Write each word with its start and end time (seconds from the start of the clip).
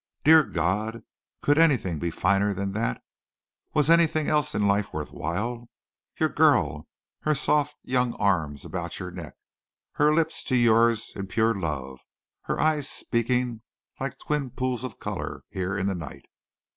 Dear 0.23 0.41
God! 0.43 1.03
Could 1.43 1.59
anything 1.59 1.99
be 1.99 2.09
finer 2.09 2.55
than 2.55 2.71
that? 2.71 3.03
Was 3.75 3.87
anything 3.87 4.27
else 4.27 4.55
in 4.55 4.67
life 4.67 4.91
worth 4.95 5.11
while? 5.11 5.69
Your 6.19 6.27
girl, 6.29 6.87
her 7.19 7.35
soft 7.35 7.75
young 7.83 8.15
arms 8.15 8.65
about 8.65 8.97
your 8.97 9.11
neck, 9.11 9.35
her 9.91 10.11
lips 10.11 10.43
to 10.45 10.55
yours 10.55 11.11
in 11.15 11.27
pure 11.27 11.53
love, 11.53 11.99
her 12.45 12.59
eyes 12.59 12.89
speaking 12.89 13.61
like 13.99 14.17
twin 14.17 14.49
pools 14.49 14.83
of 14.83 14.97
color 14.99 15.43
here 15.51 15.77
in 15.77 15.85
the 15.85 15.93
night. 15.93 16.25